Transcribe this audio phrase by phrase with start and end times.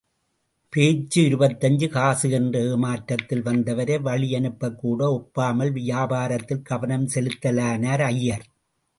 [0.73, 8.45] போச்சு, இருபத்தஞ்சு காசு என்ற ஏமாற்றத்தில், வந்தவரை வழியனுப்பக்கூட ஒப்பாமல், வியாபாரத்தில் கவனம் செலுத்தலானார் ஐயர்.